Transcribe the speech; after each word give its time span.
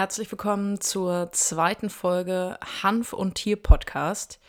Herzlich 0.00 0.32
willkommen 0.32 0.80
zur 0.80 1.30
zweiten 1.32 1.90
Folge 1.90 2.56
Hanf 2.82 3.12
und 3.12 3.34
Tier 3.34 3.56
Podcast. 3.56 4.40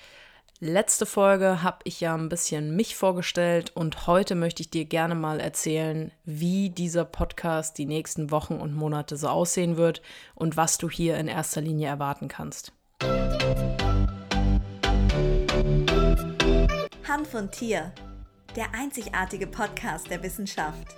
Letzte 0.61 1.05
Folge 1.05 1.61
habe 1.61 1.79
ich 1.83 1.99
ja 1.99 2.15
ein 2.15 2.29
bisschen 2.29 2.73
mich 2.73 2.95
vorgestellt 2.95 3.75
und 3.75 4.07
heute 4.07 4.35
möchte 4.35 4.61
ich 4.61 4.69
dir 4.69 4.85
gerne 4.85 5.13
mal 5.13 5.41
erzählen, 5.41 6.13
wie 6.23 6.69
dieser 6.69 7.03
Podcast 7.03 7.77
die 7.77 7.85
nächsten 7.85 8.31
Wochen 8.31 8.61
und 8.61 8.73
Monate 8.73 9.17
so 9.17 9.27
aussehen 9.27 9.75
wird 9.75 10.01
und 10.35 10.55
was 10.55 10.77
du 10.77 10.89
hier 10.89 11.17
in 11.17 11.27
erster 11.27 11.59
Linie 11.59 11.89
erwarten 11.89 12.29
kannst. 12.29 12.71
Hanf 17.05 17.33
und 17.33 17.51
Tier, 17.51 17.91
der 18.55 18.73
einzigartige 18.73 19.47
Podcast 19.47 20.09
der 20.09 20.23
Wissenschaft. 20.23 20.95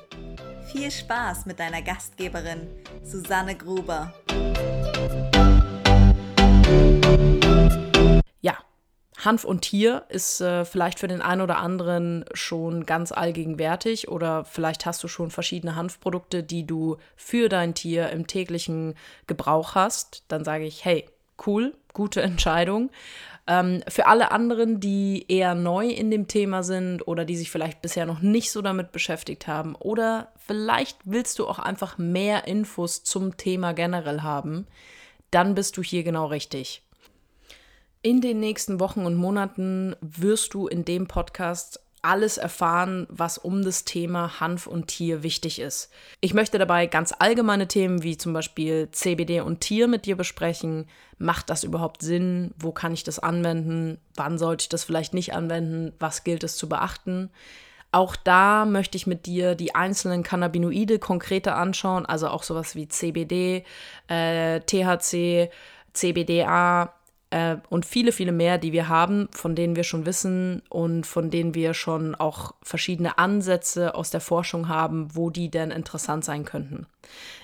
Viel 0.74 0.90
Spaß 0.90 1.46
mit 1.46 1.60
deiner 1.60 1.84
Gastgeberin 1.84 2.68
Susanne 3.04 3.56
Gruber. 3.56 4.12
Ja, 8.42 8.58
Hanf 9.24 9.44
und 9.44 9.62
Tier 9.62 10.06
ist 10.10 10.42
äh, 10.42 10.66
vielleicht 10.66 10.98
für 10.98 11.08
den 11.08 11.22
einen 11.22 11.42
oder 11.42 11.58
anderen 11.58 12.26
schon 12.34 12.88
ganz 12.88 13.12
allgegenwärtig 13.12 14.08
oder 14.08 14.46
vielleicht 14.46 14.88
hast 14.88 15.04
du 15.04 15.08
schon 15.08 15.30
verschiedene 15.30 15.76
Hanfprodukte, 15.76 16.42
die 16.42 16.66
du 16.66 16.98
für 17.16 17.50
dein 17.50 17.76
Tier 17.76 18.10
im 18.10 18.26
täglichen 18.26 18.96
Gebrauch 19.28 19.76
hast. 19.76 20.24
Dann 20.28 20.44
sage 20.44 20.66
ich, 20.66 20.84
hey, 20.84 21.08
cool, 21.46 21.76
gute 21.94 22.22
Entscheidung. 22.22 22.90
Ähm, 23.46 23.84
für 23.88 24.08
alle 24.08 24.32
anderen, 24.32 24.80
die 24.80 25.26
eher 25.28 25.54
neu 25.54 25.88
in 25.88 26.10
dem 26.10 26.28
Thema 26.28 26.64
sind 26.64 27.06
oder 27.08 27.26
die 27.26 27.36
sich 27.36 27.52
vielleicht 27.52 27.82
bisher 27.82 28.06
noch 28.06 28.22
nicht 28.22 28.52
so 28.52 28.62
damit 28.62 28.92
beschäftigt 28.94 29.48
haben 29.48 29.76
oder 29.76 30.32
vielleicht 30.38 30.98
willst 31.04 31.40
du 31.40 31.48
auch 31.48 31.60
einfach 31.60 31.98
mehr 31.98 32.48
Infos 32.48 33.04
zum 33.04 33.36
Thema 33.36 33.74
generell 33.74 34.22
haben, 34.22 34.66
dann 35.30 35.56
bist 35.56 35.76
du 35.76 35.84
hier 35.84 36.04
genau 36.04 36.28
richtig. 36.28 36.84
In 38.02 38.22
den 38.22 38.40
nächsten 38.40 38.80
Wochen 38.80 39.06
und 39.06 39.16
Monaten 39.16 39.96
wirst 40.02 40.54
du 40.54 40.68
in 40.68 40.86
dem 40.86 41.08
Podcast 41.08 41.83
alles 42.04 42.38
erfahren, 42.38 43.08
was 43.10 43.38
um 43.38 43.64
das 43.64 43.86
Thema 43.86 44.40
Hanf 44.40 44.68
und 44.68 44.88
Tier 44.88 45.24
wichtig 45.24 45.60
ist. 45.60 45.90
Ich 46.22 46.34
möchte 46.34 46.60
dabei 46.60 46.86
ganz 46.86 47.14
allgemeine 47.18 47.68
Themen 47.68 48.04
wie 48.04 48.18
zum 48.18 48.34
Beispiel 48.34 48.90
CBD 48.92 49.42
und 49.42 49.62
Tier 49.62 49.88
mit 49.88 50.06
dir 50.06 50.18
besprechen. 50.18 50.88
Macht 51.18 51.50
das 51.50 51.64
überhaupt 51.64 52.02
Sinn? 52.02 52.54
Wo 52.60 52.72
kann 52.72 52.94
ich 52.94 53.04
das 53.04 53.20
anwenden? 53.20 54.00
Wann 54.16 54.38
sollte 54.38 54.64
ich 54.64 54.70
das 54.70 54.84
vielleicht 54.84 55.14
nicht 55.14 55.34
anwenden? 55.34 55.94
Was 56.00 56.24
gilt 56.24 56.44
es 56.44 56.58
zu 56.58 56.68
beachten? 56.68 57.32
Auch 57.94 58.16
da 58.16 58.66
möchte 58.66 58.98
ich 58.98 59.08
mit 59.08 59.26
dir 59.28 59.56
die 59.56 59.76
einzelnen 59.76 60.24
Cannabinoide 60.24 61.00
konkreter 61.00 61.56
anschauen, 61.56 62.06
also 62.08 62.28
auch 62.28 62.44
sowas 62.44 62.76
wie 62.76 62.88
CBD, 62.88 63.64
äh, 64.08 64.60
THC, 64.62 65.52
CBDA, 65.94 66.92
äh, 67.34 67.58
und 67.70 67.86
viele, 67.86 68.12
viele 68.12 68.32
mehr, 68.32 68.60
die 68.60 68.74
wir 68.74 68.90
haben, 68.90 69.28
von 69.32 69.56
denen 69.56 69.76
wir 69.76 69.84
schon 69.84 70.06
wissen 70.06 70.62
und 70.70 71.08
von 71.08 71.32
denen 71.32 71.56
wir 71.56 71.74
schon 71.74 72.14
auch 72.14 72.54
verschiedene 72.62 73.18
Ansätze 73.18 73.96
aus 73.96 74.12
der 74.12 74.22
Forschung 74.22 74.68
haben, 74.68 75.16
wo 75.16 75.32
die 75.32 75.50
denn 75.50 75.72
interessant 75.72 76.24
sein 76.24 76.46
könnten. 76.46 76.86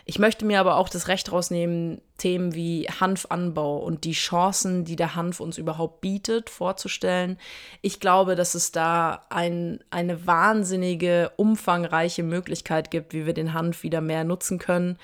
Ich 0.05 0.17
möchte 0.17 0.45
mir 0.45 0.59
aber 0.59 0.77
auch 0.77 0.89
das 0.89 1.07
Recht 1.07 1.31
rausnehmen, 1.31 2.01
Themen 2.17 2.55
wie 2.55 2.87
Hanfanbau 2.99 3.77
und 3.77 4.03
die 4.03 4.13
Chancen, 4.13 4.83
die 4.83 4.95
der 4.95 5.15
Hanf 5.15 5.39
uns 5.39 5.57
überhaupt 5.57 6.01
bietet, 6.01 6.49
vorzustellen. 6.49 7.37
Ich 7.81 7.99
glaube, 7.99 8.35
dass 8.35 8.55
es 8.55 8.71
da 8.71 9.25
ein, 9.29 9.83
eine 9.91 10.25
wahnsinnige, 10.25 11.31
umfangreiche 11.37 12.23
Möglichkeit 12.23 12.89
gibt, 12.91 13.13
wie 13.13 13.25
wir 13.25 13.33
den 13.33 13.53
Hanf 13.53 13.83
wieder 13.83 14.01
mehr 14.01 14.23
nutzen 14.23 14.57
können 14.57 14.97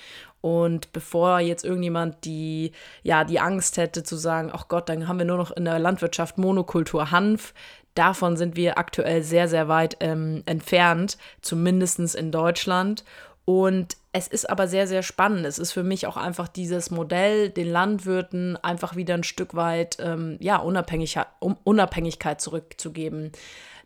und 0.46 0.94
bevor 0.94 1.40
jetzt 1.40 1.66
irgendjemand 1.66 2.24
die, 2.24 2.72
ja, 3.02 3.24
die 3.24 3.40
Angst 3.40 3.78
hätte 3.78 4.04
zu 4.04 4.16
sagen, 4.16 4.52
ach 4.54 4.68
Gott, 4.68 4.90
dann 4.90 5.08
haben 5.08 5.18
wir 5.18 5.26
nur 5.26 5.38
noch 5.38 5.50
in 5.50 5.66
der 5.66 5.80
Landwirtschaft 5.80 6.38
Monokultur 6.38 7.10
Hanf, 7.10 7.56
davon 7.96 8.38
sind 8.38 8.56
wir 8.56 8.78
aktuell 8.78 9.24
sehr, 9.24 9.48
sehr 9.48 9.68
weit 9.70 9.98
ähm, 10.02 10.44
entfernt, 10.46 11.18
zumindest 11.42 12.14
in 12.14 12.32
Deutschland. 12.32 13.04
Und 13.46 13.98
es 14.16 14.30
ist 14.30 14.50
aber 14.50 14.70
sehr, 14.70 14.88
sehr 14.88 15.04
spannend. 15.04 15.46
Es 15.46 15.60
ist 15.60 15.74
für 15.74 15.84
mich 15.84 16.08
auch 16.08 16.16
einfach 16.16 16.48
dieses 16.48 16.90
Modell, 16.90 17.50
den 17.50 17.70
Landwirten 17.70 18.56
einfach 18.56 18.96
wieder 18.96 19.14
ein 19.14 19.26
Stück 19.26 19.56
weit 19.56 19.98
ähm, 20.00 20.38
ja, 20.40 20.56
Unabhängigkeit, 20.56 21.28
um, 21.40 21.58
Unabhängigkeit 21.66 22.40
zurückzugeben 22.40 23.34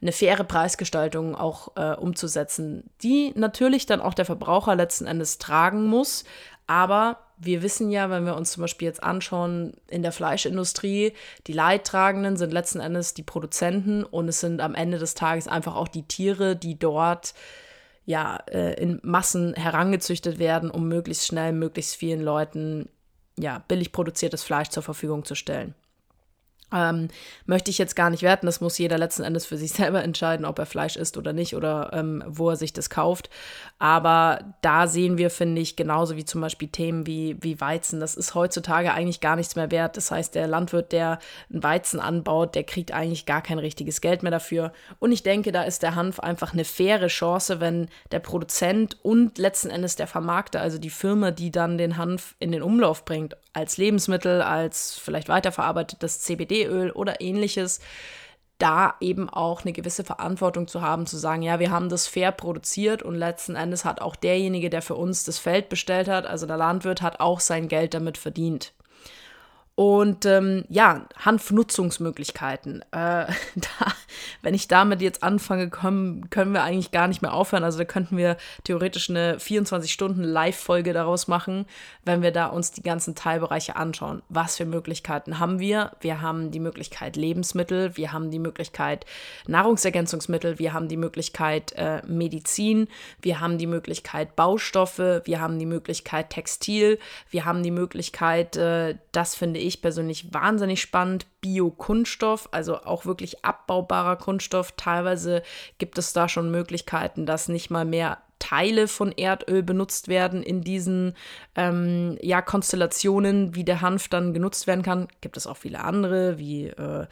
eine 0.01 0.11
faire 0.13 0.45
Preisgestaltung 0.45 1.35
auch 1.35 1.75
äh, 1.75 1.93
umzusetzen, 1.93 2.89
die 3.01 3.33
natürlich 3.35 3.85
dann 3.85 3.99
auch 3.99 4.13
der 4.13 4.23
Verbraucher 4.23 4.75
letzten 4.75 5.05
Endes 5.05 5.39
tragen 5.39 5.87
muss. 5.87 6.23
Aber 6.67 7.17
wir 7.37 7.61
wissen 7.63 7.89
ja, 7.89 8.09
wenn 8.09 8.25
wir 8.25 8.37
uns 8.37 8.51
zum 8.51 8.61
Beispiel 8.61 8.87
jetzt 8.87 9.03
anschauen, 9.03 9.73
in 9.89 10.01
der 10.01 10.13
Fleischindustrie, 10.13 11.13
die 11.47 11.53
Leidtragenden 11.53 12.37
sind 12.37 12.53
letzten 12.53 12.79
Endes 12.79 13.13
die 13.13 13.23
Produzenten 13.23 14.05
und 14.05 14.29
es 14.29 14.39
sind 14.39 14.61
am 14.61 14.75
Ende 14.75 14.99
des 14.99 15.15
Tages 15.15 15.49
einfach 15.49 15.75
auch 15.75 15.89
die 15.89 16.03
Tiere, 16.03 16.55
die 16.55 16.79
dort 16.79 17.33
ja 18.09 18.37
äh, 18.47 18.73
in 18.81 18.99
Massen 19.03 19.53
herangezüchtet 19.53 20.39
werden, 20.39 20.71
um 20.71 20.87
möglichst 20.87 21.27
schnell 21.27 21.53
möglichst 21.53 21.95
vielen 21.95 22.21
Leuten 22.21 22.89
ja 23.37 23.63
billig 23.67 23.91
produziertes 23.91 24.41
Fleisch 24.41 24.69
zur 24.69 24.81
Verfügung 24.81 25.25
zu 25.25 25.35
stellen. 25.35 25.75
Ähm, 26.73 27.07
möchte 27.45 27.71
ich 27.71 27.77
jetzt 27.77 27.95
gar 27.95 28.09
nicht 28.09 28.23
werten. 28.23 28.45
Das 28.45 28.61
muss 28.61 28.77
jeder 28.77 28.97
letzten 28.97 29.23
Endes 29.23 29.45
für 29.45 29.57
sich 29.57 29.71
selber 29.73 30.03
entscheiden, 30.03 30.45
ob 30.45 30.59
er 30.59 30.65
Fleisch 30.65 30.95
isst 30.95 31.17
oder 31.17 31.33
nicht 31.33 31.55
oder 31.55 31.91
ähm, 31.93 32.23
wo 32.27 32.49
er 32.49 32.55
sich 32.55 32.73
das 32.73 32.89
kauft. 32.89 33.29
Aber 33.79 34.39
da 34.61 34.87
sehen 34.87 35.17
wir, 35.17 35.29
finde 35.29 35.61
ich, 35.61 35.75
genauso 35.75 36.15
wie 36.15 36.25
zum 36.25 36.41
Beispiel 36.41 36.67
Themen 36.67 37.07
wie, 37.07 37.37
wie 37.41 37.59
Weizen. 37.61 37.99
Das 37.99 38.15
ist 38.15 38.35
heutzutage 38.35 38.93
eigentlich 38.93 39.21
gar 39.21 39.35
nichts 39.35 39.55
mehr 39.55 39.71
wert. 39.71 39.97
Das 39.97 40.11
heißt, 40.11 40.35
der 40.35 40.47
Landwirt, 40.47 40.91
der 40.91 41.19
einen 41.51 41.63
Weizen 41.63 41.99
anbaut, 41.99 42.55
der 42.55 42.63
kriegt 42.63 42.91
eigentlich 42.91 43.25
gar 43.25 43.41
kein 43.41 43.59
richtiges 43.59 44.01
Geld 44.01 44.21
mehr 44.21 44.31
dafür. 44.31 44.73
Und 44.99 45.11
ich 45.11 45.23
denke, 45.23 45.51
da 45.51 45.63
ist 45.63 45.81
der 45.81 45.95
Hanf 45.95 46.19
einfach 46.19 46.53
eine 46.53 46.65
faire 46.65 47.07
Chance, 47.07 47.59
wenn 47.59 47.87
der 48.11 48.19
Produzent 48.19 48.97
und 49.01 49.37
letzten 49.37 49.69
Endes 49.69 49.95
der 49.95 50.07
Vermarkter, 50.07 50.61
also 50.61 50.77
die 50.77 50.89
Firma, 50.89 51.31
die 51.31 51.51
dann 51.51 51.77
den 51.77 51.97
Hanf 51.97 52.35
in 52.39 52.51
den 52.51 52.61
Umlauf 52.61 53.05
bringt, 53.05 53.37
als 53.53 53.77
Lebensmittel, 53.77 54.41
als 54.41 54.97
vielleicht 54.97 55.29
weiterverarbeitetes 55.29 56.21
CBD-Öl 56.21 56.91
oder 56.91 57.21
ähnliches, 57.21 57.79
da 58.59 58.95
eben 58.99 59.29
auch 59.29 59.63
eine 59.63 59.71
gewisse 59.71 60.03
Verantwortung 60.03 60.67
zu 60.67 60.81
haben, 60.81 61.05
zu 61.05 61.17
sagen, 61.17 61.41
ja, 61.41 61.59
wir 61.59 61.71
haben 61.71 61.89
das 61.89 62.07
fair 62.07 62.31
produziert 62.31 63.01
und 63.01 63.15
letzten 63.15 63.55
Endes 63.55 63.85
hat 63.85 64.01
auch 64.01 64.15
derjenige, 64.15 64.69
der 64.69 64.81
für 64.81 64.95
uns 64.95 65.23
das 65.23 65.39
Feld 65.39 65.69
bestellt 65.69 66.09
hat, 66.09 66.27
also 66.27 66.45
der 66.45 66.57
Landwirt, 66.57 67.01
hat 67.01 67.21
auch 67.21 67.39
sein 67.39 67.69
Geld 67.69 67.93
damit 67.93 68.17
verdient. 68.17 68.73
Und 69.75 70.25
ähm, 70.25 70.65
ja, 70.67 71.05
Hanfnutzungsmöglichkeiten. 71.15 72.81
Äh, 72.91 73.27
da, 73.55 73.93
wenn 74.41 74.53
ich 74.53 74.67
damit 74.67 75.01
jetzt 75.01 75.23
anfange, 75.23 75.69
können, 75.69 76.29
können 76.29 76.51
wir 76.53 76.63
eigentlich 76.63 76.91
gar 76.91 77.07
nicht 77.07 77.21
mehr 77.21 77.33
aufhören. 77.33 77.63
Also 77.63 77.77
da 77.77 77.85
könnten 77.85 78.17
wir 78.17 78.37
theoretisch 78.63 79.09
eine 79.09 79.37
24-Stunden-Live-Folge 79.37 80.91
daraus 80.91 81.27
machen, 81.27 81.65
wenn 82.03 82.21
wir 82.21 82.31
da 82.31 82.47
uns 82.47 82.71
die 82.71 82.81
ganzen 82.81 83.15
Teilbereiche 83.15 83.75
anschauen. 83.77 84.21
Was 84.27 84.57
für 84.57 84.65
Möglichkeiten 84.65 85.39
haben 85.39 85.59
wir? 85.59 85.91
Wir 86.01 86.21
haben 86.21 86.51
die 86.51 86.59
Möglichkeit 86.59 87.15
Lebensmittel, 87.15 87.95
wir 87.95 88.11
haben 88.11 88.31
die 88.31 88.39
Möglichkeit 88.39 89.05
Nahrungsergänzungsmittel, 89.47 90.59
wir 90.59 90.73
haben 90.73 90.89
die 90.89 90.97
Möglichkeit 90.97 91.71
äh, 91.77 92.01
Medizin, 92.05 92.89
wir 93.21 93.39
haben 93.39 93.57
die 93.57 93.67
Möglichkeit 93.67 94.35
Baustoffe, 94.35 95.21
wir 95.23 95.39
haben 95.39 95.57
die 95.57 95.65
Möglichkeit 95.65 96.29
Textil, 96.31 96.99
wir 97.29 97.45
haben 97.45 97.63
die 97.63 97.71
Möglichkeit, 97.71 98.57
äh, 98.57 98.95
das 99.13 99.35
finde 99.35 99.59
ich, 99.59 99.69
ich 99.69 99.81
persönlich 99.81 100.33
wahnsinnig 100.33 100.81
spannend. 100.81 101.25
Biokunststoff, 101.41 102.49
also 102.51 102.81
auch 102.83 103.05
wirklich 103.05 103.45
abbaubarer 103.45 104.08
Kunststoff. 104.15 104.73
Teilweise 104.73 105.43
gibt 105.77 105.97
es 105.97 106.13
da 106.13 106.29
schon 106.29 106.51
Möglichkeiten, 106.51 107.25
dass 107.25 107.49
nicht 107.49 107.69
mal 107.69 107.85
mehr 107.85 108.19
Teile 108.39 108.87
von 108.87 109.11
Erdöl 109.11 109.61
benutzt 109.63 110.07
werden 110.07 110.41
in 110.41 110.61
diesen 110.61 111.13
ähm, 111.55 112.17
ja, 112.21 112.41
Konstellationen, 112.41 113.53
wie 113.53 113.65
der 113.65 113.81
Hanf 113.81 114.07
dann 114.07 114.33
genutzt 114.33 114.65
werden 114.65 114.81
kann. 114.81 115.07
Gibt 115.21 115.37
es 115.37 115.45
auch 115.45 115.57
viele 115.57 115.83
andere, 115.83 116.39
wie 116.39 116.67
äh, 116.67 117.05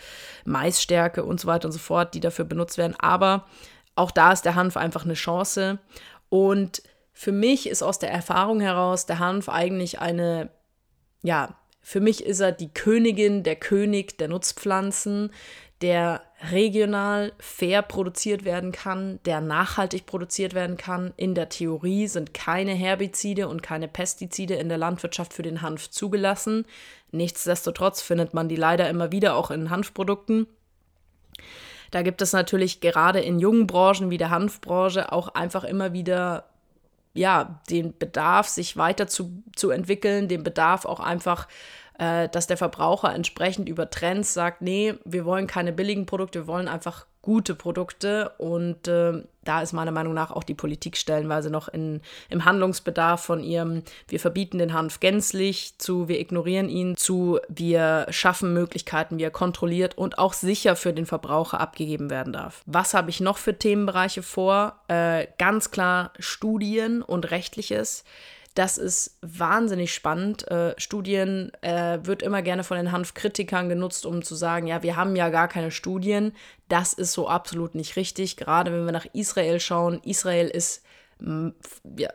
Maisstärke 0.46 1.24
und 1.24 1.40
so 1.40 1.48
weiter 1.48 1.68
und 1.68 1.74
so 1.74 1.80
fort, 1.80 2.14
die 2.14 2.22
dafür 2.22 2.46
benutzt 2.46 2.78
werden. 2.78 2.96
Aber 2.98 3.46
auch 3.96 4.12
da 4.12 4.32
ist 4.32 4.46
der 4.46 4.56
Hanf 4.56 4.78
einfach 4.78 5.04
eine 5.04 5.16
Chance. 5.16 5.80
Und 6.30 6.82
für 7.14 7.32
mich 7.32 7.68
ist 7.68 7.84
aus 7.84 8.00
der 8.00 8.12
Erfahrung 8.12 8.60
heraus 8.60 9.06
der 9.06 9.20
Hanf 9.20 9.50
eigentlich 9.50 10.00
eine, 10.00 10.50
ja, 11.24 11.56
für 11.82 12.00
mich 12.00 12.24
ist 12.24 12.42
er 12.42 12.52
die 12.52 12.74
Königin, 12.74 13.44
der 13.44 13.56
König 13.56 14.18
der 14.18 14.28
Nutzpflanzen, 14.28 15.32
der 15.82 16.22
regional 16.52 17.34
fair 17.40 17.82
produziert 17.82 18.46
werden 18.46 18.72
kann, 18.72 19.20
der 19.26 19.42
nachhaltig 19.42 20.06
produziert 20.06 20.54
werden 20.54 20.78
kann. 20.78 21.14
In 21.18 21.36
der 21.36 21.50
Theorie 21.50 22.08
sind 22.08 22.34
keine 22.34 22.74
Herbizide 22.74 23.48
und 23.48 23.62
keine 23.62 23.88
Pestizide 23.88 24.56
in 24.56 24.70
der 24.70 24.78
Landwirtschaft 24.78 25.34
für 25.34 25.44
den 25.44 25.62
Hanf 25.62 25.90
zugelassen. 25.90 26.66
Nichtsdestotrotz 27.12 28.02
findet 28.02 28.34
man 28.34 28.50
die 28.50 28.56
leider 28.56 28.90
immer 28.90 29.12
wieder 29.12 29.36
auch 29.36 29.52
in 29.52 29.70
Hanfprodukten. 29.70 30.48
Da 31.92 32.02
gibt 32.02 32.22
es 32.22 32.34
natürlich 32.34 32.82
gerade 32.82 33.20
in 33.20 33.40
jungen 33.40 33.68
Branchen 33.68 34.10
wie 34.10 34.18
der 34.18 34.30
Hanfbranche 34.30 35.12
auch 35.12 35.30
einfach 35.30 35.64
immer 35.64 35.94
wieder 35.94 36.46
ja, 37.18 37.60
den 37.70 37.98
Bedarf, 37.98 38.48
sich 38.48 38.78
weiter 38.78 39.08
zu, 39.08 39.44
zu 39.56 39.72
entwickeln, 39.72 40.28
den 40.28 40.44
Bedarf 40.44 40.86
auch 40.86 41.00
einfach 41.00 41.48
äh, 41.98 42.30
dass 42.30 42.48
der 42.48 42.58
Verbraucher 42.58 43.14
entsprechend 43.14 43.68
über 43.70 43.90
Trends 43.90 44.34
sagt, 44.34 44.62
nee, 44.62 44.96
wir 45.06 45.26
wollen 45.26 45.48
keine 45.48 45.74
billigen 45.74 46.06
Produkte, 46.06 46.42
wir 46.42 46.48
wollen 46.48 46.68
einfach 46.68 47.06
gute 47.28 47.56
Produkte. 47.56 48.32
Und 48.38 48.88
äh, 48.88 49.22
da 49.44 49.62
ist 49.62 49.74
meiner 49.74 49.92
Meinung 49.92 50.14
nach 50.14 50.32
auch 50.32 50.44
die 50.44 50.54
Politik 50.54 50.96
stellenweise 50.96 51.50
noch 51.50 51.68
in, 51.68 52.02
im 52.30 52.46
Handlungsbedarf 52.46 53.22
von 53.22 53.44
ihrem, 53.44 53.84
wir 54.08 54.22
verbieten 54.22 54.60
den 54.60 54.74
Hanf 54.74 55.02
gänzlich, 55.02 55.74
zu 55.78 56.08
wir 56.08 56.22
ignorieren 56.22 56.70
ihn, 56.70 56.96
zu 56.96 57.40
wir 57.50 58.06
schaffen 58.12 58.54
Möglichkeiten, 58.54 59.18
wie 59.18 59.24
er 59.24 59.32
kontrolliert 59.32 59.98
und 59.98 60.20
auch 60.20 60.32
sicher 60.32 60.78
für 60.78 60.94
den 60.94 61.06
Verbraucher 61.06 61.60
abgegeben 61.60 62.10
werden 62.10 62.32
darf. 62.32 62.62
Was 62.66 62.94
habe 62.94 63.10
ich 63.10 63.20
noch 63.20 63.38
für 63.38 63.58
Themenbereiche 63.58 64.24
vor? 64.24 64.80
Äh, 64.88 65.28
ganz 65.38 65.72
klar 65.72 66.14
Studien 66.20 67.02
und 67.02 67.30
rechtliches. 67.30 68.06
Das 68.58 68.80
ist 68.80 69.20
wahnsinnig 69.22 69.94
spannend. 69.94 70.48
Äh, 70.50 70.74
Studien 70.80 71.52
äh, 71.62 72.00
wird 72.02 72.24
immer 72.24 72.42
gerne 72.42 72.64
von 72.64 72.78
den 72.78 72.92
Hanfkritikern 72.92 73.70
genutzt, 73.70 74.04
um 74.04 74.24
zu 74.24 74.34
sagen, 74.34 74.66
ja, 74.66 74.82
wir 74.82 74.96
haben 74.96 75.16
ja 75.16 75.30
gar 75.30 75.48
keine 75.48 75.70
Studien. 75.70 76.34
Das 76.68 76.94
ist 76.94 77.14
so 77.14 77.30
absolut 77.30 77.76
nicht 77.76 77.98
richtig. 77.98 78.36
Gerade 78.36 78.74
wenn 78.74 78.86
wir 78.86 78.92
nach 78.92 79.06
Israel 79.14 79.60
schauen. 79.60 80.02
Israel 80.04 80.48
ist 80.48 80.84
ja, 81.20 82.10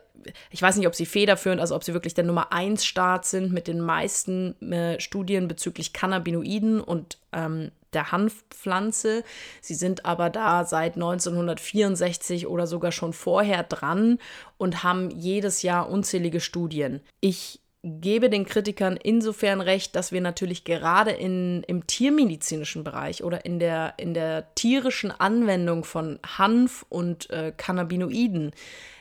ich 0.49 0.61
weiß 0.61 0.77
nicht, 0.77 0.87
ob 0.87 0.95
sie 0.95 1.05
federführend, 1.05 1.59
also 1.59 1.75
ob 1.75 1.83
sie 1.83 1.93
wirklich 1.93 2.13
der 2.13 2.23
Nummer 2.23 2.53
1 2.53 2.85
Staat 2.85 3.25
sind 3.25 3.51
mit 3.51 3.67
den 3.67 3.81
meisten 3.81 4.59
äh, 4.71 4.99
Studien 4.99 5.47
bezüglich 5.47 5.93
Cannabinoiden 5.93 6.79
und 6.79 7.17
ähm, 7.33 7.71
der 7.93 8.11
Hanfpflanze. 8.11 9.23
Sie 9.61 9.75
sind 9.75 10.05
aber 10.05 10.29
da 10.29 10.65
seit 10.65 10.95
1964 10.95 12.47
oder 12.47 12.67
sogar 12.67 12.91
schon 12.91 13.13
vorher 13.13 13.63
dran 13.63 14.19
und 14.57 14.83
haben 14.83 15.11
jedes 15.11 15.61
Jahr 15.61 15.89
unzählige 15.89 16.39
Studien. 16.39 17.01
Ich 17.19 17.59
gebe 17.83 18.29
den 18.29 18.45
Kritikern 18.45 18.97
insofern 19.01 19.59
recht, 19.59 19.95
dass 19.95 20.13
wir 20.13 20.21
natürlich 20.21 20.63
gerade 20.63 21.11
in, 21.11 21.63
im 21.63 21.85
tiermedizinischen 21.85 22.83
Bereich 22.83 23.23
oder 23.23 23.45
in 23.45 23.59
der, 23.59 23.95
in 23.97 24.13
der 24.13 24.55
tierischen 24.55 25.11
Anwendung 25.11 25.83
von 25.83 26.19
Hanf 26.25 26.85
und 26.87 27.29
äh, 27.29 27.51
Cannabinoiden, 27.55 28.51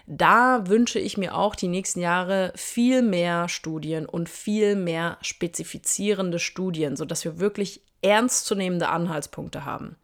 da 0.06 0.66
wünsche 0.66 0.98
ich 0.98 1.16
mir 1.16 1.36
auch 1.36 1.54
die 1.54 1.68
nächsten 1.68 2.00
Jahre 2.00 2.52
viel 2.56 3.02
mehr 3.02 3.48
Studien 3.48 4.04
und 4.04 4.28
viel 4.28 4.74
mehr 4.74 5.16
spezifizierende 5.22 6.40
Studien, 6.40 6.96
sodass 6.96 7.24
wir 7.24 7.38
wirklich 7.38 7.82
ernstzunehmende 8.02 8.88
Anhaltspunkte 8.88 9.64
haben. 9.64 9.96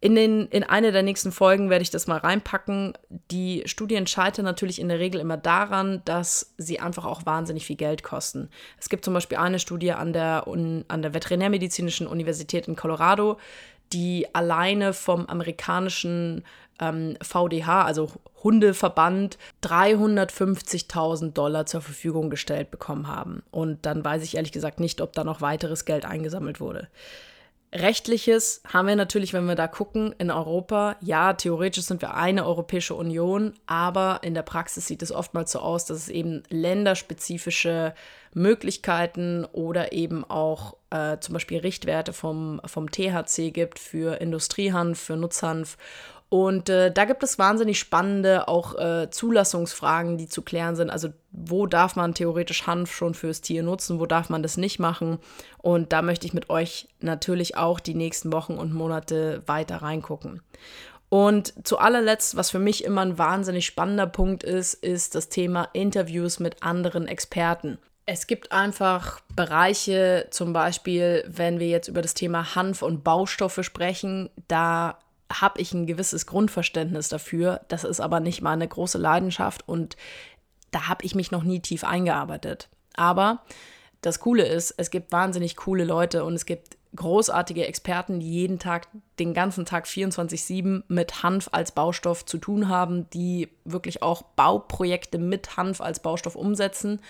In, 0.00 0.14
den, 0.14 0.48
in 0.48 0.64
eine 0.64 0.92
der 0.92 1.02
nächsten 1.02 1.32
Folgen 1.32 1.70
werde 1.70 1.82
ich 1.82 1.90
das 1.90 2.06
mal 2.06 2.18
reinpacken. 2.18 2.92
Die 3.30 3.62
Studien 3.64 4.06
scheitern 4.06 4.44
natürlich 4.44 4.78
in 4.78 4.88
der 4.88 4.98
Regel 4.98 5.20
immer 5.20 5.38
daran, 5.38 6.02
dass 6.04 6.54
sie 6.58 6.78
einfach 6.78 7.06
auch 7.06 7.24
wahnsinnig 7.24 7.64
viel 7.64 7.76
Geld 7.76 8.02
kosten. 8.02 8.50
Es 8.78 8.90
gibt 8.90 9.04
zum 9.04 9.14
Beispiel 9.14 9.38
eine 9.38 9.58
Studie 9.58 9.92
an 9.92 10.12
der, 10.12 10.46
an 10.46 11.02
der 11.02 11.14
Veterinärmedizinischen 11.14 12.06
Universität 12.06 12.68
in 12.68 12.76
Colorado, 12.76 13.38
die 13.94 14.26
alleine 14.34 14.92
vom 14.92 15.26
amerikanischen 15.26 16.44
ähm, 16.80 17.16
VDH, 17.22 17.84
also 17.84 18.10
Hundeverband, 18.42 19.38
350.000 19.62 21.32
Dollar 21.32 21.66
zur 21.66 21.80
Verfügung 21.80 22.30
gestellt 22.30 22.70
bekommen 22.70 23.08
haben. 23.08 23.42
Und 23.50 23.86
dann 23.86 24.04
weiß 24.04 24.22
ich 24.22 24.36
ehrlich 24.36 24.52
gesagt 24.52 24.80
nicht, 24.80 25.00
ob 25.00 25.12
da 25.12 25.24
noch 25.24 25.40
weiteres 25.40 25.84
Geld 25.84 26.04
eingesammelt 26.04 26.60
wurde. 26.60 26.88
Rechtliches 27.74 28.62
haben 28.72 28.86
wir 28.86 28.94
natürlich, 28.94 29.32
wenn 29.32 29.46
wir 29.46 29.56
da 29.56 29.66
gucken, 29.66 30.14
in 30.18 30.30
Europa. 30.30 30.94
Ja, 31.00 31.32
theoretisch 31.32 31.84
sind 31.84 32.02
wir 32.02 32.14
eine 32.14 32.46
Europäische 32.46 32.94
Union, 32.94 33.54
aber 33.66 34.20
in 34.22 34.34
der 34.34 34.42
Praxis 34.42 34.86
sieht 34.86 35.02
es 35.02 35.10
oftmals 35.10 35.50
so 35.50 35.58
aus, 35.58 35.84
dass 35.84 35.98
es 35.98 36.08
eben 36.08 36.44
länderspezifische 36.50 37.92
Möglichkeiten 38.32 39.44
oder 39.50 39.92
eben 39.92 40.24
auch 40.24 40.76
äh, 40.90 41.18
zum 41.18 41.32
Beispiel 41.32 41.58
Richtwerte 41.58 42.12
vom, 42.12 42.60
vom 42.64 42.92
THC 42.92 43.50
gibt 43.50 43.80
für 43.80 44.20
Industriehanf, 44.20 45.00
für 45.00 45.16
Nutzhanf 45.16 45.76
und 46.34 46.68
äh, 46.68 46.90
da 46.90 47.04
gibt 47.04 47.22
es 47.22 47.38
wahnsinnig 47.38 47.78
spannende 47.78 48.48
auch 48.48 48.76
äh, 48.76 49.08
Zulassungsfragen, 49.08 50.18
die 50.18 50.28
zu 50.28 50.42
klären 50.42 50.74
sind. 50.74 50.90
Also 50.90 51.10
wo 51.30 51.68
darf 51.68 51.94
man 51.94 52.12
theoretisch 52.12 52.66
Hanf 52.66 52.92
schon 52.92 53.14
fürs 53.14 53.40
Tier 53.40 53.62
nutzen, 53.62 54.00
wo 54.00 54.06
darf 54.06 54.30
man 54.30 54.42
das 54.42 54.56
nicht 54.56 54.80
machen? 54.80 55.18
Und 55.58 55.92
da 55.92 56.02
möchte 56.02 56.26
ich 56.26 56.34
mit 56.34 56.50
euch 56.50 56.88
natürlich 56.98 57.56
auch 57.56 57.78
die 57.78 57.94
nächsten 57.94 58.32
Wochen 58.32 58.54
und 58.54 58.74
Monate 58.74 59.44
weiter 59.46 59.76
reingucken. 59.76 60.42
Und 61.08 61.54
zu 61.64 61.78
allerletzt, 61.78 62.36
was 62.36 62.50
für 62.50 62.58
mich 62.58 62.82
immer 62.82 63.02
ein 63.02 63.16
wahnsinnig 63.16 63.64
spannender 63.64 64.08
Punkt 64.08 64.42
ist, 64.42 64.74
ist 64.74 65.14
das 65.14 65.28
Thema 65.28 65.68
Interviews 65.72 66.40
mit 66.40 66.64
anderen 66.64 67.06
Experten. 67.06 67.78
Es 68.06 68.26
gibt 68.26 68.50
einfach 68.50 69.20
Bereiche, 69.36 70.26
zum 70.30 70.52
Beispiel, 70.52 71.22
wenn 71.28 71.60
wir 71.60 71.68
jetzt 71.68 71.86
über 71.86 72.02
das 72.02 72.14
Thema 72.14 72.56
Hanf 72.56 72.82
und 72.82 73.04
Baustoffe 73.04 73.62
sprechen, 73.62 74.30
da 74.48 74.98
habe 75.32 75.60
ich 75.60 75.72
ein 75.72 75.86
gewisses 75.86 76.26
Grundverständnis 76.26 77.08
dafür. 77.08 77.60
Das 77.68 77.84
ist 77.84 78.00
aber 78.00 78.20
nicht 78.20 78.42
meine 78.42 78.66
große 78.66 78.98
Leidenschaft 78.98 79.68
und 79.68 79.96
da 80.70 80.88
habe 80.88 81.04
ich 81.04 81.14
mich 81.14 81.30
noch 81.30 81.44
nie 81.44 81.60
tief 81.60 81.84
eingearbeitet. 81.84 82.68
Aber 82.96 83.42
das 84.00 84.20
Coole 84.20 84.46
ist, 84.46 84.74
es 84.76 84.90
gibt 84.90 85.12
wahnsinnig 85.12 85.56
coole 85.56 85.84
Leute 85.84 86.24
und 86.24 86.34
es 86.34 86.46
gibt 86.46 86.76
großartige 86.94 87.66
Experten, 87.66 88.20
die 88.20 88.30
jeden 88.30 88.58
Tag, 88.58 88.86
den 89.18 89.34
ganzen 89.34 89.64
Tag 89.64 89.86
24-7 89.86 90.84
mit 90.88 91.22
Hanf 91.22 91.48
als 91.52 91.72
Baustoff 91.72 92.24
zu 92.24 92.38
tun 92.38 92.68
haben, 92.68 93.08
die 93.10 93.48
wirklich 93.64 94.02
auch 94.02 94.22
Bauprojekte 94.22 95.18
mit 95.18 95.56
Hanf 95.56 95.80
als 95.80 96.00
Baustoff 96.00 96.36
umsetzen 96.36 97.00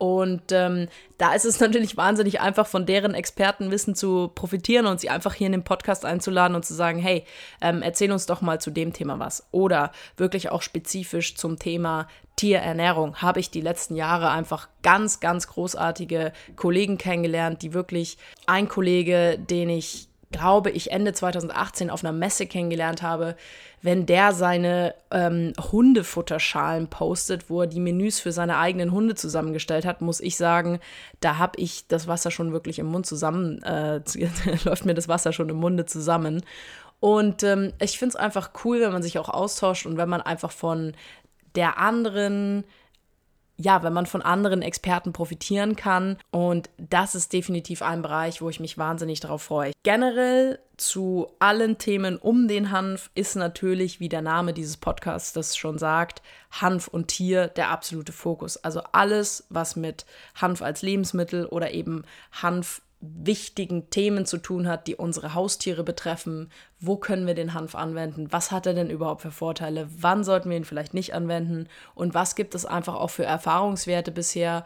und 0.00 0.50
ähm, 0.50 0.88
da 1.18 1.34
ist 1.34 1.44
es 1.44 1.60
natürlich 1.60 1.98
wahnsinnig 1.98 2.40
einfach, 2.40 2.66
von 2.66 2.86
deren 2.86 3.12
Expertenwissen 3.12 3.94
zu 3.94 4.28
profitieren 4.34 4.86
und 4.86 4.98
sie 4.98 5.10
einfach 5.10 5.34
hier 5.34 5.46
in 5.46 5.52
den 5.52 5.62
Podcast 5.62 6.06
einzuladen 6.06 6.56
und 6.56 6.64
zu 6.64 6.72
sagen, 6.72 6.98
hey, 6.98 7.26
ähm, 7.60 7.82
erzähl 7.82 8.10
uns 8.10 8.24
doch 8.24 8.40
mal 8.40 8.58
zu 8.58 8.70
dem 8.70 8.94
Thema 8.94 9.18
was. 9.18 9.46
Oder 9.50 9.92
wirklich 10.16 10.50
auch 10.50 10.62
spezifisch 10.62 11.34
zum 11.34 11.58
Thema 11.58 12.08
Tierernährung 12.36 13.16
habe 13.16 13.40
ich 13.40 13.50
die 13.50 13.60
letzten 13.60 13.94
Jahre 13.94 14.30
einfach 14.30 14.70
ganz, 14.82 15.20
ganz 15.20 15.48
großartige 15.48 16.32
Kollegen 16.56 16.96
kennengelernt, 16.96 17.60
die 17.60 17.74
wirklich 17.74 18.16
ein 18.46 18.68
Kollege, 18.68 19.38
den 19.38 19.68
ich 19.68 20.08
glaube 20.30 20.70
ich, 20.70 20.92
Ende 20.92 21.12
2018 21.12 21.90
auf 21.90 22.04
einer 22.04 22.12
Messe 22.12 22.46
kennengelernt 22.46 23.02
habe, 23.02 23.36
wenn 23.82 24.06
der 24.06 24.32
seine 24.32 24.94
ähm, 25.10 25.52
Hundefutterschalen 25.72 26.88
postet, 26.88 27.50
wo 27.50 27.62
er 27.62 27.66
die 27.66 27.80
Menüs 27.80 28.20
für 28.20 28.30
seine 28.30 28.58
eigenen 28.58 28.92
Hunde 28.92 29.14
zusammengestellt 29.16 29.84
hat, 29.84 30.02
muss 30.02 30.20
ich 30.20 30.36
sagen, 30.36 30.78
da 31.20 31.38
habe 31.38 31.58
ich 31.58 31.88
das 31.88 32.06
Wasser 32.06 32.30
schon 32.30 32.52
wirklich 32.52 32.78
im 32.78 32.86
Mund 32.86 33.06
zusammen, 33.06 33.62
äh, 33.62 34.00
läuft 34.64 34.84
mir 34.84 34.94
das 34.94 35.08
Wasser 35.08 35.32
schon 35.32 35.48
im 35.48 35.56
Munde 35.56 35.86
zusammen. 35.86 36.44
Und 37.00 37.42
ähm, 37.42 37.72
ich 37.80 37.98
finde 37.98 38.10
es 38.10 38.16
einfach 38.16 38.50
cool, 38.64 38.80
wenn 38.80 38.92
man 38.92 39.02
sich 39.02 39.18
auch 39.18 39.30
austauscht 39.30 39.86
und 39.86 39.96
wenn 39.96 40.08
man 40.08 40.20
einfach 40.20 40.52
von 40.52 40.92
der 41.56 41.78
anderen 41.78 42.64
ja, 43.60 43.82
wenn 43.82 43.92
man 43.92 44.06
von 44.06 44.22
anderen 44.22 44.62
Experten 44.62 45.12
profitieren 45.12 45.76
kann. 45.76 46.16
Und 46.30 46.70
das 46.78 47.14
ist 47.14 47.32
definitiv 47.32 47.82
ein 47.82 48.02
Bereich, 48.02 48.40
wo 48.40 48.48
ich 48.48 48.58
mich 48.58 48.78
wahnsinnig 48.78 49.20
darauf 49.20 49.42
freue. 49.42 49.72
Generell 49.82 50.58
zu 50.78 51.28
allen 51.40 51.76
Themen 51.76 52.16
um 52.16 52.48
den 52.48 52.70
Hanf 52.70 53.10
ist 53.14 53.36
natürlich, 53.36 54.00
wie 54.00 54.08
der 54.08 54.22
Name 54.22 54.54
dieses 54.54 54.78
Podcasts 54.78 55.34
das 55.34 55.56
schon 55.56 55.78
sagt, 55.78 56.22
Hanf 56.50 56.88
und 56.88 57.08
Tier 57.08 57.48
der 57.48 57.68
absolute 57.70 58.12
Fokus. 58.12 58.56
Also 58.56 58.80
alles, 58.92 59.46
was 59.50 59.76
mit 59.76 60.06
Hanf 60.34 60.62
als 60.62 60.80
Lebensmittel 60.80 61.44
oder 61.44 61.72
eben 61.72 62.04
Hanf 62.32 62.80
wichtigen 63.00 63.88
Themen 63.88 64.26
zu 64.26 64.38
tun 64.38 64.68
hat, 64.68 64.86
die 64.86 64.94
unsere 64.94 65.34
Haustiere 65.34 65.84
betreffen. 65.84 66.50
Wo 66.78 66.96
können 66.96 67.26
wir 67.26 67.34
den 67.34 67.54
Hanf 67.54 67.74
anwenden? 67.74 68.30
Was 68.30 68.50
hat 68.50 68.66
er 68.66 68.74
denn 68.74 68.90
überhaupt 68.90 69.22
für 69.22 69.30
Vorteile? 69.30 69.88
Wann 69.96 70.22
sollten 70.22 70.50
wir 70.50 70.56
ihn 70.56 70.64
vielleicht 70.64 70.92
nicht 70.92 71.14
anwenden? 71.14 71.68
Und 71.94 72.14
was 72.14 72.34
gibt 72.34 72.54
es 72.54 72.66
einfach 72.66 72.94
auch 72.94 73.10
für 73.10 73.24
Erfahrungswerte 73.24 74.10
bisher? 74.10 74.64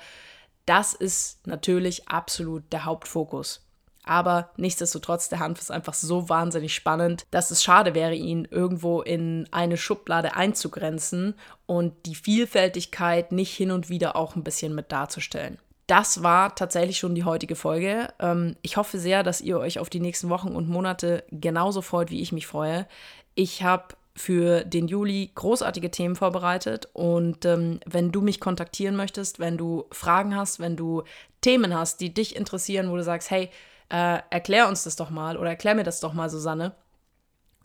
Das 0.67 0.95
ist 0.95 1.47
natürlich 1.47 2.09
absolut 2.09 2.65
der 2.73 2.85
Hauptfokus. 2.85 3.61
Aber 4.03 4.51
nichtsdestotrotz, 4.57 5.29
der 5.29 5.39
Hanf 5.39 5.61
ist 5.61 5.71
einfach 5.71 5.95
so 5.95 6.29
wahnsinnig 6.29 6.75
spannend, 6.75 7.25
dass 7.31 7.51
es 7.51 7.63
schade 7.63 7.95
wäre, 7.95 8.15
ihn 8.15 8.47
irgendwo 8.51 9.01
in 9.01 9.49
eine 9.51 9.79
Schublade 9.79 10.35
einzugrenzen 10.37 11.35
und 11.67 11.95
die 12.05 12.15
Vielfältigkeit 12.15 13.33
nicht 13.33 13.55
hin 13.55 13.71
und 13.71 13.89
wieder 13.89 14.17
auch 14.17 14.37
ein 14.37 14.45
bisschen 14.45 14.75
mit 14.75 14.93
darzustellen 14.93 15.59
das 15.87 16.23
war 16.23 16.55
tatsächlich 16.55 16.99
schon 16.99 17.15
die 17.15 17.25
heutige 17.25 17.57
Folge. 17.57 18.09
Ähm, 18.19 18.57
ich 18.63 18.77
hoffe 18.77 18.99
sehr, 18.99 19.23
dass 19.23 19.41
ihr 19.41 19.59
euch 19.59 19.79
auf 19.79 19.91
die 19.91 20.01
nächsten 20.01 20.31
Wochen 20.31 20.55
und 20.55 20.69
Monate 20.69 21.25
genauso 21.31 21.83
freut, 21.83 22.11
wie 22.11 22.23
ich 22.23 22.33
mich 22.33 22.47
freue. 22.47 22.87
Ich 23.35 23.63
habe 23.63 23.95
für 24.17 24.65
den 24.65 24.87
Juli 24.87 25.31
großartige 25.35 25.91
Themen 25.91 26.15
vorbereitet 26.15 26.89
und 26.93 27.45
ähm, 27.45 27.81
wenn 27.85 28.13
du 28.13 28.21
mich 28.21 28.39
kontaktieren 28.41 28.95
möchtest, 28.95 29.41
wenn 29.41 29.59
du 29.59 29.87
Fragen 29.91 30.37
hast, 30.37 30.61
wenn 30.61 30.77
du 30.77 31.03
Themen 31.41 31.77
hast, 31.77 32.01
die 32.01 32.15
dich 32.15 32.37
interessieren, 32.37 32.91
wo 32.91 32.97
du 32.97 33.03
sagst, 33.03 33.31
hey, 33.31 33.51
äh, 33.91 34.19
erklär 34.31 34.69
uns 34.69 34.85
das 34.85 34.97
doch 34.97 35.11
mal 35.11 35.37
oder 35.37 35.51
erklär 35.51 35.75
mir 35.75 35.83
das 35.83 36.01
doch 36.01 36.15
mal, 36.15 36.31
Susanne, 36.31 36.75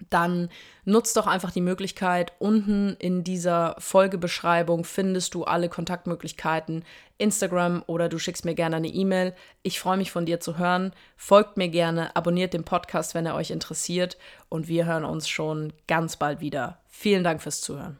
dann 0.10 0.50
nutzt 0.86 1.18
doch 1.18 1.28
einfach 1.28 1.52
die 1.52 1.62
Möglichkeit. 1.62 2.34
Unten 2.40 2.96
in 3.00 3.24
dieser 3.24 3.76
Folgebeschreibung 3.80 4.84
findest 4.84 5.34
du 5.34 5.44
alle 5.44 5.70
Kontaktmöglichkeiten, 5.70 6.84
Instagram 7.18 7.84
oder 7.88 8.10
du 8.10 8.18
schickst 8.18 8.46
mir 8.46 8.56
gerne 8.56 8.78
eine 8.78 8.88
E-Mail. 8.88 9.36
Ich 9.62 9.80
freue 9.80 9.98
mich 9.98 10.12
von 10.12 10.26
dir 10.26 10.40
zu 10.40 10.58
hören. 10.58 10.94
Folgt 11.18 11.58
mir 11.58 11.70
gerne, 11.70 12.16
abonniert 12.16 12.54
den 12.54 12.64
Podcast, 12.64 13.14
wenn 13.14 13.26
er 13.26 13.36
euch 13.36 13.52
interessiert 13.52 14.18
und 14.48 14.68
wir 14.68 14.86
hören 14.86 15.06
uns 15.06 15.28
schon 15.28 15.74
ganz 15.88 16.18
bald 16.18 16.40
wieder. 16.40 16.80
Vielen 16.88 17.24
Dank 17.24 17.42
fürs 17.42 17.62
Zuhören. 17.62 18.00